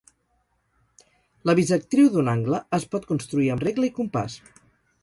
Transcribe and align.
La 1.49 1.55
bisectriu 1.59 2.09
d'un 2.17 2.33
angle 2.35 2.63
es 2.79 2.89
pot 2.97 3.07
construir 3.13 3.55
amb 3.57 3.69
regle 3.69 3.93
i 3.93 3.97
compàs. 4.01 4.43